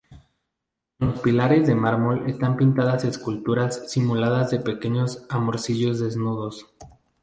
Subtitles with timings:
[0.99, 6.65] En los pilares de mármol están pintadas esculturas simuladas de pequeños amorcillos desnudos.